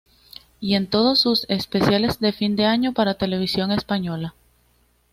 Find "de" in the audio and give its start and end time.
2.19-2.31, 2.55-2.65